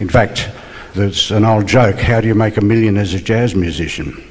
In 0.00 0.08
fact, 0.08 0.50
there's 0.94 1.30
an 1.30 1.44
old 1.44 1.66
joke 1.66 1.96
how 1.96 2.20
do 2.20 2.28
you 2.28 2.34
make 2.34 2.56
a 2.56 2.60
million 2.62 2.96
as 2.96 3.14
a 3.14 3.20
jazz 3.20 3.54
musician? 3.54 4.22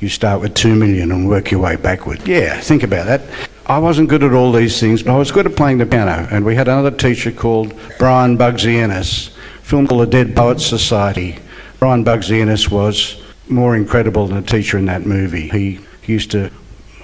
You 0.00 0.08
start 0.08 0.40
with 0.40 0.54
two 0.54 0.74
million 0.74 1.12
and 1.12 1.28
work 1.28 1.50
your 1.50 1.60
way 1.60 1.76
backward. 1.76 2.26
Yeah, 2.26 2.58
think 2.60 2.82
about 2.82 3.06
that. 3.06 3.22
I 3.66 3.78
wasn't 3.78 4.08
good 4.08 4.24
at 4.24 4.32
all 4.32 4.50
these 4.50 4.80
things, 4.80 5.02
but 5.02 5.14
I 5.14 5.18
was 5.18 5.30
good 5.30 5.46
at 5.46 5.56
playing 5.56 5.78
the 5.78 5.86
piano. 5.86 6.26
And 6.30 6.44
we 6.44 6.56
had 6.56 6.66
another 6.66 6.90
teacher 6.90 7.30
called 7.30 7.72
Brian 7.98 8.36
Bugsy 8.36 8.82
Ennis, 8.82 9.28
film 9.62 9.86
called 9.86 10.02
The 10.02 10.06
Dead 10.24 10.34
Poets 10.34 10.66
Society. 10.66 11.38
Brian 11.78 12.04
Bugsy 12.04 12.40
Ennis 12.40 12.68
was 12.68 13.22
more 13.48 13.76
incredible 13.76 14.26
than 14.26 14.38
a 14.38 14.42
teacher 14.42 14.78
in 14.78 14.86
that 14.86 15.06
movie. 15.06 15.48
He 15.48 15.80
used 16.04 16.32
to 16.32 16.50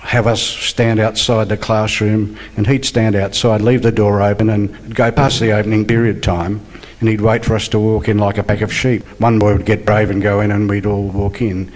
have 0.01 0.27
us 0.27 0.41
stand 0.41 1.01
outside 1.01 1.49
the 1.49 1.57
classroom 1.57 2.39
and 2.57 2.67
he'd 2.67 2.85
stand 2.85 3.15
outside, 3.15 3.61
leave 3.61 3.83
the 3.83 3.93
door 3.93 4.23
open 4.23 4.49
and 4.49 4.95
go 4.95 5.11
past 5.13 5.41
the 5.41 5.53
opening 5.53 5.87
period 5.87 6.23
time 6.23 6.65
and 7.01 7.09
he'd 7.09 7.21
wait 7.21 7.45
for 7.45 7.55
us 7.55 7.69
to 7.69 7.79
walk 7.79 8.09
in 8.09 8.19
like 8.19 8.39
a 8.39 8.43
pack 8.43 8.61
of 8.61 8.73
sheep. 8.73 9.05
One 9.21 9.39
boy 9.39 9.55
would 9.55 9.67
get 9.67 9.85
brave 9.85 10.11
and 10.11 10.23
go 10.23 10.41
in 10.41 10.51
and 10.51 10.69
we'd 10.69 10.87
all 10.87 11.09
walk 11.09 11.41
in. 11.41 11.73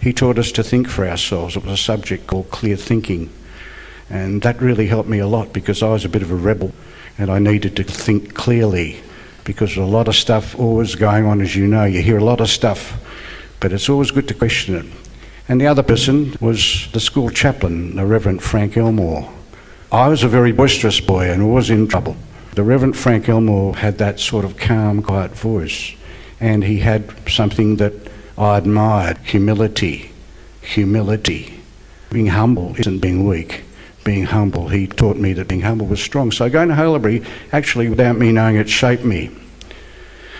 He 0.00 0.12
taught 0.12 0.38
us 0.38 0.52
to 0.52 0.62
think 0.62 0.88
for 0.88 1.06
ourselves. 1.06 1.56
It 1.56 1.64
was 1.64 1.72
a 1.72 1.82
subject 1.82 2.26
called 2.26 2.50
clear 2.50 2.76
thinking. 2.76 3.30
And 4.10 4.42
that 4.42 4.60
really 4.60 4.86
helped 4.86 5.08
me 5.08 5.18
a 5.18 5.26
lot 5.26 5.52
because 5.52 5.82
I 5.82 5.90
was 5.90 6.04
a 6.04 6.08
bit 6.08 6.22
of 6.22 6.30
a 6.30 6.36
rebel 6.36 6.72
and 7.18 7.30
I 7.30 7.38
needed 7.38 7.76
to 7.76 7.84
think 7.84 8.34
clearly 8.34 9.00
because 9.44 9.76
a 9.76 9.84
lot 9.84 10.08
of 10.08 10.16
stuff 10.16 10.58
always 10.58 10.94
going 10.94 11.26
on, 11.26 11.40
as 11.40 11.54
you 11.54 11.66
know. 11.66 11.84
You 11.84 12.02
hear 12.02 12.18
a 12.18 12.24
lot 12.24 12.40
of 12.40 12.48
stuff, 12.48 12.98
but 13.60 13.72
it's 13.72 13.88
always 13.88 14.10
good 14.10 14.28
to 14.28 14.34
question 14.34 14.74
it. 14.74 15.03
And 15.48 15.60
the 15.60 15.66
other 15.66 15.82
person 15.82 16.34
was 16.40 16.88
the 16.92 17.00
school 17.00 17.30
chaplain, 17.30 17.96
the 17.96 18.06
Reverend 18.06 18.42
Frank 18.42 18.76
Elmore. 18.76 19.30
I 19.92 20.08
was 20.08 20.22
a 20.22 20.28
very 20.28 20.52
boisterous 20.52 21.00
boy 21.00 21.30
and 21.30 21.52
was 21.52 21.70
in 21.70 21.86
trouble. 21.86 22.16
The 22.54 22.62
Reverend 22.62 22.96
Frank 22.96 23.28
Elmore 23.28 23.76
had 23.76 23.98
that 23.98 24.20
sort 24.20 24.44
of 24.44 24.56
calm, 24.56 25.02
quiet 25.02 25.32
voice, 25.32 25.94
and 26.40 26.64
he 26.64 26.78
had 26.78 27.12
something 27.28 27.76
that 27.76 27.92
I 28.38 28.58
admired 28.58 29.18
humility. 29.18 30.10
Humility. 30.62 31.60
Being 32.10 32.28
humble 32.28 32.74
isn't 32.78 33.00
being 33.00 33.26
weak 33.26 33.64
being 34.04 34.24
humble. 34.24 34.68
He 34.68 34.86
taught 34.86 35.16
me 35.16 35.32
that 35.32 35.48
being 35.48 35.62
humble 35.62 35.86
was 35.86 36.00
strong. 36.00 36.30
So 36.30 36.48
going 36.48 36.68
to 36.68 36.74
Haileybury, 36.74 37.26
actually, 37.52 37.88
without 37.88 38.16
me 38.16 38.30
knowing 38.30 38.56
it, 38.56 38.68
shaped 38.68 39.04
me. 39.04 39.30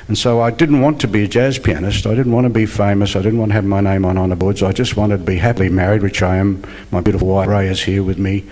And 0.06 0.18
so 0.18 0.40
I 0.40 0.50
didn't 0.50 0.82
want 0.82 1.00
to 1.00 1.08
be 1.08 1.24
a 1.24 1.28
jazz 1.28 1.58
pianist. 1.58 2.06
I 2.06 2.14
didn't 2.14 2.32
want 2.32 2.44
to 2.44 2.50
be 2.50 2.66
famous. 2.66 3.16
I 3.16 3.22
didn't 3.22 3.38
want 3.38 3.50
to 3.50 3.54
have 3.54 3.64
my 3.64 3.80
name 3.80 4.04
on 4.04 4.18
honour 4.18 4.36
boards. 4.36 4.62
I 4.62 4.72
just 4.72 4.96
wanted 4.96 5.18
to 5.18 5.24
be 5.24 5.36
happily 5.36 5.70
married, 5.70 6.02
which 6.02 6.22
I 6.22 6.36
am. 6.36 6.62
My 6.90 7.00
beautiful 7.00 7.28
wife 7.28 7.48
Ray 7.48 7.68
is 7.68 7.82
here 7.82 8.02
with 8.02 8.18
me. 8.18 8.44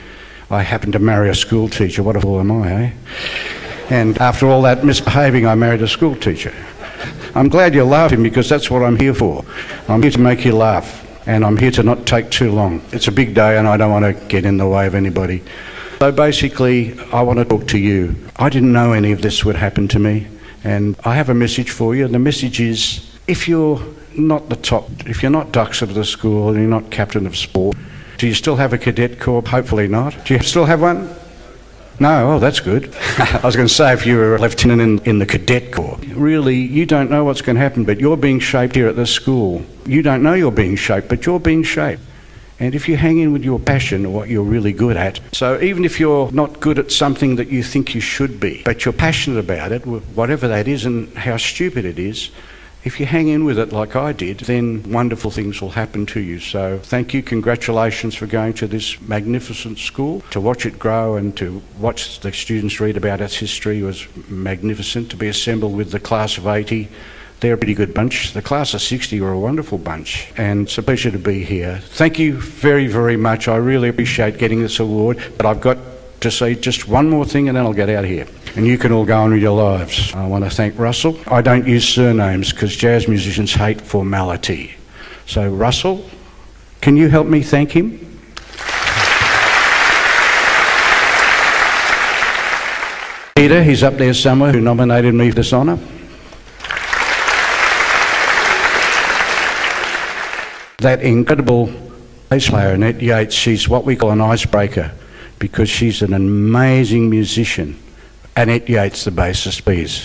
I 0.51 0.63
happened 0.63 0.95
to 0.95 0.99
marry 0.99 1.29
a 1.29 1.35
school 1.35 1.69
teacher. 1.69 2.03
What 2.03 2.17
a 2.17 2.21
fool 2.21 2.41
am 2.41 2.53
I, 2.53 2.73
eh? 2.73 2.93
And 3.91 4.17
after 4.19 4.47
all 4.47 4.63
that 4.63 4.85
misbehaving, 4.85 5.47
I 5.47 5.55
married 5.55 5.83
a 5.83 5.89
school 5.89 6.17
teacher. 6.17 6.55
I'm 7.35 7.49
glad 7.49 7.75
you're 7.75 7.85
laughing 7.85 8.23
because 8.23 8.49
that's 8.49 8.71
what 8.71 8.83
I'm 8.83 8.97
here 8.97 9.15
for. 9.15 9.45
I'm 9.89 10.03
here 10.03 10.11
to 10.13 10.21
make 10.21 10.45
you 10.45 10.55
laugh 10.55 11.01
and 11.27 11.45
I'm 11.45 11.57
here 11.57 11.71
to 11.73 11.83
not 11.83 12.07
take 12.07 12.31
too 12.31 12.53
long. 12.53 12.83
It's 12.93 13.09
a 13.09 13.13
big 13.13 13.35
day 13.35 13.59
and 13.59 13.67
I 13.67 13.77
don't 13.77 13.91
want 13.91 14.05
to 14.05 14.27
get 14.27 14.45
in 14.45 14.57
the 14.57 14.67
way 14.67 14.87
of 14.87 14.95
anybody. 14.95 15.43
So 15.99 16.11
basically, 16.13 16.99
I 17.13 17.23
want 17.23 17.39
to 17.39 17.45
talk 17.45 17.69
to 17.69 17.79
you. 17.79 18.17
I 18.37 18.49
didn't 18.49 18.73
know 18.73 18.93
any 18.93 19.13
of 19.13 19.23
this 19.23 19.45
would 19.45 19.57
happen 19.57 19.89
to 19.89 19.99
me, 19.99 20.27
and 20.65 20.97
I 21.05 21.15
have 21.15 21.29
a 21.29 21.35
message 21.35 21.71
for 21.71 21.95
you. 21.95 22.07
The 22.09 22.19
message 22.19 22.61
is 22.61 23.11
if 23.27 23.49
you're 23.49 23.81
not 24.17 24.49
the 24.49 24.57
top, 24.57 24.89
if 25.07 25.23
you're 25.23 25.31
not 25.31 25.53
Dux 25.53 25.83
of 25.83 25.95
the 25.95 26.05
school 26.05 26.49
and 26.49 26.59
you're 26.59 26.69
not 26.69 26.91
captain 26.91 27.27
of 27.27 27.37
sport, 27.37 27.77
do 28.19 28.27
you 28.27 28.35
still 28.35 28.57
have 28.57 28.73
a 28.73 28.79
cadet 28.79 29.19
corps? 29.19 29.43
Hopefully 29.43 29.89
not. 29.89 30.25
Do 30.25 30.35
you 30.35 30.41
still 30.43 30.65
have 30.65 30.81
one? 30.81 31.15
No, 32.01 32.33
oh, 32.33 32.39
that's 32.39 32.61
good. 32.61 32.95
I 33.19 33.41
was 33.45 33.55
going 33.55 33.69
to 33.69 33.75
say 33.75 33.93
if 33.93 34.07
you 34.07 34.17
were 34.17 34.37
a 34.37 34.41
lieutenant 34.41 34.81
in, 34.81 34.99
in 35.01 35.19
the 35.19 35.27
cadet 35.27 35.73
corps, 35.73 35.99
really, 36.15 36.57
you 36.57 36.87
don't 36.87 37.11
know 37.11 37.25
what's 37.25 37.43
going 37.43 37.57
to 37.57 37.63
happen, 37.63 37.85
but 37.85 38.01
you're 38.01 38.17
being 38.17 38.41
shaped 38.41 38.75
here 38.75 38.89
at 38.89 38.97
this 38.97 39.11
school. 39.11 39.65
You 39.85 40.03
don't 40.03 40.23
know 40.23 40.35
you're 40.35 40.51
being 40.51 40.77
shaped, 40.77 41.09
but 41.09 41.27
you're 41.27 41.41
being 41.41 41.63
shaped. 41.63 42.03
And 42.63 42.77
if 42.77 42.89
you 42.89 42.97
hang 42.97 43.19
in 43.19 43.33
with 43.33 43.43
your 43.43 43.59
passion 43.59 44.07
or 44.07 44.15
what 44.15 44.29
you're 44.29 44.45
really 44.45 44.73
good 44.73 44.97
at, 44.97 45.19
so 45.33 45.61
even 45.61 45.85
if 45.85 45.99
you're 45.99 46.31
not 46.31 46.61
good 46.61 46.79
at 46.79 46.93
something 46.93 47.35
that 47.35 47.49
you 47.49 47.61
think 47.61 47.93
you 47.93 48.01
should 48.01 48.39
be, 48.39 48.63
but 48.65 48.85
you're 48.85 48.93
passionate 48.93 49.41
about 49.41 49.73
it, 49.73 49.85
whatever 49.85 50.47
that 50.47 50.69
is 50.69 50.85
and 50.85 51.13
how 51.17 51.37
stupid 51.37 51.85
it 51.85 51.99
is, 51.99 52.31
if 52.85 53.01
you 53.01 53.07
hang 53.07 53.27
in 53.27 53.45
with 53.45 53.59
it 53.59 53.73
like 53.73 53.97
I 53.97 54.13
did, 54.13 54.39
then 54.41 54.93
wonderful 54.93 55.33
things 55.33 55.61
will 55.61 55.71
happen 55.71 56.07
to 56.07 56.21
you. 56.21 56.39
So 56.39 56.79
thank 56.79 57.13
you, 57.13 57.21
congratulations 57.21 58.15
for 58.15 58.29
going 58.29 58.53
to 58.55 58.69
this 58.69 59.01
magnificent 59.01 59.81
school. 59.81 60.21
To 60.31 60.41
watch 60.41 60.65
it 60.65 60.79
grow 60.79 61.17
and 61.17 61.37
to 61.39 61.61
watch 61.81 62.21
the 62.21 62.33
students 62.33 62.79
read 62.79 62.97
about 62.97 63.21
its 63.21 63.35
history 63.35 63.83
was 63.83 64.07
magnificent. 64.29 65.11
To 65.11 65.17
be 65.17 65.27
assembled 65.27 65.77
with 65.77 65.91
the 65.91 65.99
class 65.99 66.39
of 66.39 66.47
80, 66.47 66.89
they're 67.43 67.55
a 67.55 67.59
pretty 67.59 67.75
good 67.75 67.93
bunch. 67.93 68.33
The 68.33 68.41
class 68.41 68.73
of 68.73 68.81
60 68.81 69.21
were 69.21 69.33
a 69.33 69.39
wonderful 69.39 69.77
bunch, 69.77 70.33
and 70.37 70.63
it's 70.63 70.79
a 70.79 70.83
pleasure 70.83 71.11
to 71.11 71.19
be 71.19 71.43
here. 71.43 71.81
Thank 71.83 72.19
you 72.21 72.41
very, 72.41 72.87
very 72.87 73.17
much. 73.17 73.49
I 73.49 73.57
really 73.57 73.89
appreciate 73.89 74.39
getting 74.39 74.63
this 74.63 74.79
award, 74.79 75.21
but 75.37 75.45
I've 75.45 75.61
got 75.61 75.77
to 76.21 76.31
say 76.31 76.55
just 76.55 76.87
one 76.87 77.11
more 77.11 77.25
thing 77.25 77.49
and 77.49 77.57
then 77.57 77.65
I'll 77.65 77.73
get 77.73 77.91
out 77.91 78.05
of 78.05 78.11
here. 78.11 78.29
And 78.55 78.65
you 78.65 78.79
can 78.79 78.93
all 78.93 79.05
go 79.05 79.21
on 79.21 79.33
with 79.33 79.43
your 79.43 79.61
lives. 79.61 80.15
I 80.15 80.25
want 80.25 80.45
to 80.45 80.51
thank 80.51 80.79
Russell. 80.79 81.19
I 81.27 81.43
don't 81.43 81.67
use 81.67 81.89
surnames 81.89 82.53
because 82.53 82.77
jazz 82.77 83.09
musicians 83.09 83.53
hate 83.53 83.81
formality. 83.81 84.75
So, 85.27 85.49
Russell, 85.49 86.09
can 86.81 86.97
you 86.97 87.09
help 87.09 87.27
me 87.27 87.43
thank 87.43 87.73
him? 87.73 87.99
Peter, 93.35 93.65
he's 93.65 93.83
up 93.83 93.95
there 93.95 94.15
somewhere, 94.15 94.53
who 94.53 94.61
nominated 94.61 95.13
me 95.13 95.31
for 95.31 95.37
this 95.37 95.53
honour. 95.53 95.81
That 100.83 101.01
incredible 101.01 101.73
bass 102.29 102.49
player, 102.51 102.71
Annette 102.71 103.01
Yates, 103.01 103.37
she's 103.37 103.69
what 103.69 103.85
we 103.85 103.95
call 103.95 104.11
an 104.11 104.21
icebreaker 104.21 104.91
because 105.39 105.71
she's 105.71 106.03
an 106.03 106.13
amazing 106.13 107.09
musician. 107.09 107.81
Annette 108.35 108.69
Yates, 108.69 109.05
the 109.05 109.13
bassist, 109.13 109.63
please. 109.63 110.05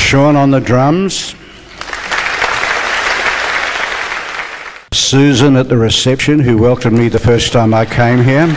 Sean 0.00 0.34
on 0.34 0.50
the 0.50 0.58
drums. 0.58 1.36
Susan 4.92 5.54
at 5.54 5.68
the 5.68 5.76
reception, 5.76 6.40
who 6.40 6.58
welcomed 6.58 6.98
me 6.98 7.08
the 7.08 7.20
first 7.20 7.52
time 7.52 7.72
I 7.72 7.84
came 7.84 8.24
here. 8.24 8.48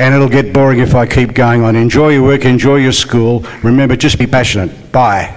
And 0.00 0.14
it'll 0.14 0.30
get 0.30 0.54
boring 0.54 0.78
if 0.80 0.94
I 0.94 1.06
keep 1.06 1.34
going 1.34 1.62
on. 1.62 1.76
Enjoy 1.76 2.08
your 2.08 2.22
work, 2.22 2.46
enjoy 2.46 2.76
your 2.76 2.92
school. 2.92 3.44
Remember, 3.62 3.96
just 3.96 4.18
be 4.18 4.26
passionate. 4.26 4.90
Bye. 4.90 5.36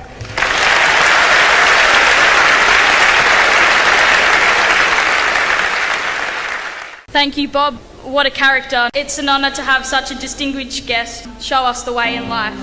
Thank 7.10 7.38
you, 7.38 7.50
Bob. 7.50 7.76
What 8.04 8.26
a 8.26 8.32
character. 8.32 8.90
It's 8.96 9.18
an 9.18 9.28
honour 9.28 9.52
to 9.52 9.62
have 9.62 9.86
such 9.86 10.12
a 10.12 10.16
distinguished 10.16 10.88
guest 10.88 11.28
show 11.42 11.66
us 11.66 11.84
the 11.84 11.92
way 11.92 12.16
in 12.16 12.30
life. 12.30 12.58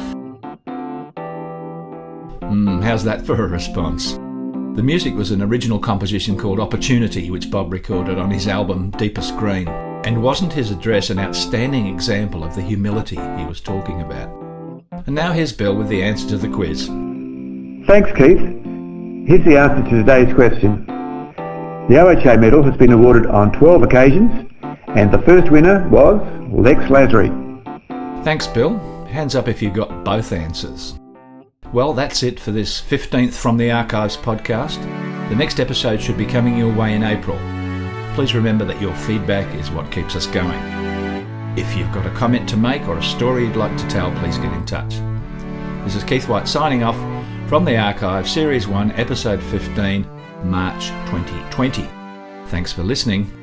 Mm, 2.50 2.82
how's 2.82 3.04
that 3.04 3.26
for 3.26 3.44
a 3.44 3.46
response? 3.46 4.12
The 4.76 4.82
music 4.82 5.14
was 5.14 5.30
an 5.32 5.42
original 5.42 5.78
composition 5.78 6.38
called 6.38 6.60
Opportunity, 6.60 7.30
which 7.30 7.50
Bob 7.50 7.72
recorded 7.72 8.18
on 8.18 8.30
his 8.30 8.48
album 8.48 8.90
Deepest 8.92 9.36
Green. 9.36 9.89
And 10.04 10.22
wasn't 10.22 10.52
his 10.52 10.70
address 10.70 11.10
an 11.10 11.18
outstanding 11.18 11.86
example 11.86 12.42
of 12.42 12.54
the 12.54 12.62
humility 12.62 13.16
he 13.16 13.44
was 13.44 13.60
talking 13.60 14.00
about? 14.00 14.28
And 15.06 15.14
now 15.14 15.32
here's 15.32 15.52
Bill 15.52 15.74
with 15.76 15.88
the 15.88 16.02
answer 16.02 16.28
to 16.30 16.36
the 16.38 16.48
quiz. 16.48 16.86
Thanks, 17.86 18.10
Keith. 18.16 18.38
Here's 19.28 19.44
the 19.44 19.58
answer 19.58 19.88
to 19.90 19.96
today's 19.98 20.34
question. 20.34 20.86
The 21.88 21.96
OHA 21.96 22.40
medal 22.40 22.62
has 22.62 22.76
been 22.76 22.92
awarded 22.92 23.26
on 23.26 23.52
12 23.52 23.82
occasions, 23.82 24.50
and 24.88 25.12
the 25.12 25.22
first 25.22 25.50
winner 25.50 25.88
was 25.88 26.20
Lex 26.52 26.80
Lasry. 26.84 27.28
Thanks, 28.24 28.46
Bill. 28.46 28.78
Hands 29.06 29.34
up 29.34 29.48
if 29.48 29.60
you 29.60 29.70
got 29.70 30.04
both 30.04 30.32
answers. 30.32 30.98
Well, 31.72 31.92
that's 31.92 32.22
it 32.22 32.40
for 32.40 32.52
this 32.52 32.80
15th 32.80 33.34
From 33.34 33.56
the 33.56 33.70
Archives 33.70 34.16
podcast. 34.16 34.80
The 35.28 35.36
next 35.36 35.60
episode 35.60 36.00
should 36.00 36.18
be 36.18 36.26
coming 36.26 36.56
your 36.56 36.74
way 36.74 36.94
in 36.94 37.02
April. 37.02 37.38
Please 38.14 38.34
remember 38.34 38.64
that 38.64 38.80
your 38.80 38.94
feedback 38.94 39.54
is 39.54 39.70
what 39.70 39.90
keeps 39.90 40.16
us 40.16 40.26
going. 40.26 40.58
If 41.56 41.76
you've 41.76 41.92
got 41.92 42.06
a 42.06 42.10
comment 42.10 42.48
to 42.50 42.56
make 42.56 42.86
or 42.86 42.98
a 42.98 43.02
story 43.02 43.46
you'd 43.46 43.56
like 43.56 43.76
to 43.76 43.88
tell, 43.88 44.12
please 44.18 44.36
get 44.36 44.52
in 44.52 44.66
touch. 44.66 44.96
This 45.84 45.94
is 45.94 46.04
Keith 46.04 46.28
White 46.28 46.46
signing 46.46 46.82
off 46.82 46.96
from 47.48 47.64
the 47.64 47.76
Archive, 47.76 48.28
Series 48.28 48.68
1, 48.68 48.92
Episode 48.92 49.42
15, 49.42 50.06
March 50.44 50.88
2020. 51.06 51.88
Thanks 52.46 52.72
for 52.72 52.82
listening. 52.82 53.39